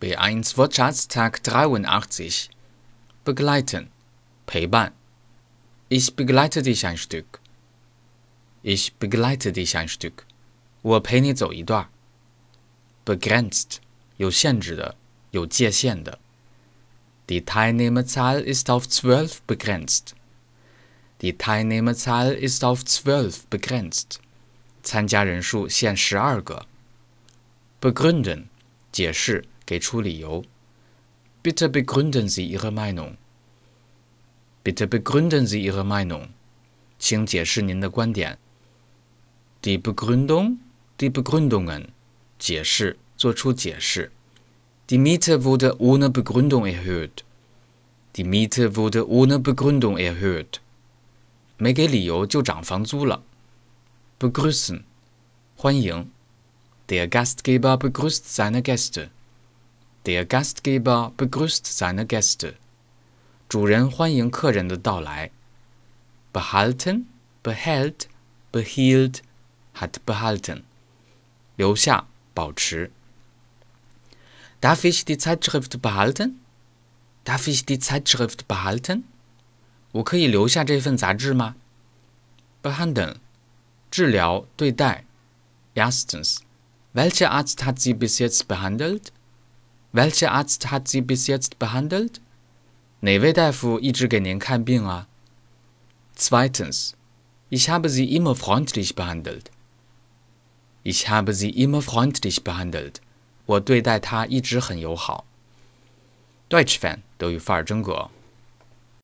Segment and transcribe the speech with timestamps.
[0.00, 2.48] B1 Wirtschaftstag 83
[3.24, 3.88] begleiten
[4.46, 4.92] 陪伴
[5.88, 7.40] Ich begleite dich ein Stück.
[8.62, 10.24] Ich begleite dich ein Stück.
[10.82, 11.88] 我陪你走一段。
[13.04, 13.80] begrenzt
[14.16, 14.94] 有限制的，
[15.32, 16.18] 有界限的。
[17.28, 20.14] Die Teilnehmerzahl ist auf zwölf begrenzt.
[21.20, 24.20] Die Teilnehmerzahl ist auf zwölf begrenzt.
[24.82, 26.66] 参加人数限十二个。
[27.80, 28.48] begründen
[28.92, 30.44] 解释， 给出理由。
[31.42, 33.16] Bitte begründen Sie Ihre Meinung.
[34.62, 36.28] Bitte begründen Sie Ihre Meinung.
[36.98, 38.36] 请解释您的观点。
[39.62, 40.58] Die Begründung,
[40.98, 41.88] die Begründungen
[42.38, 44.10] 解释，做出解释。
[44.88, 47.24] Die Miete wurde ohne Begründung erhöht.
[48.16, 50.60] Die Miete wurde ohne Begründung erhöht.
[51.56, 53.22] 没给理由就涨房租了。
[54.18, 54.82] Begrüßen
[55.56, 56.10] 欢迎。
[56.88, 59.10] Der Gastgeber begrüßt seine Gäste.
[60.06, 62.54] Der Gastgeber begrüßt seine Gäste.
[63.48, 65.30] 主人欢迎客人的到来。
[66.32, 67.06] Behalten,
[67.42, 68.08] behält,
[68.52, 69.22] behielt,
[69.74, 70.62] hat behalten.
[71.56, 72.90] 留下，保持。
[74.60, 76.40] Darf ich die Zeitschrift behalten?
[77.24, 79.04] Darf ich die Zeitschrift behalten?
[79.92, 81.56] 我可以留下这份杂志吗？
[82.62, 83.16] Behandeln，
[83.90, 85.04] 治疗、对待。
[85.74, 86.38] Erstens,
[86.92, 89.12] welcher Arzt hat Sie bis jetzt behandelt?
[89.94, 92.20] Welcher Arzt hat Sie bis jetzt behandelt?
[93.00, 95.06] 哪位大夫一直给您看病啊？
[96.16, 96.92] Zweitens,
[97.48, 99.50] ich habe Sie immer freundlich behandelt.
[100.82, 102.96] Ich habe Sie immer freundlich behandelt.
[103.46, 105.24] 我对待他一直很友好。
[106.48, 108.10] Deutsch Fan 德语范儿真格。